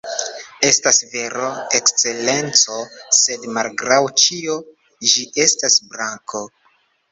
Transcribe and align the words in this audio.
“Estas 0.69 0.95
vero, 1.11 1.49
Ekscelenco; 1.79 2.79
sed, 3.19 3.47
malgraŭ 3.59 4.01
ĉio, 4.25 4.59
ĝi 5.13 5.29
estas 5.47 5.81
brako.” 5.95 6.45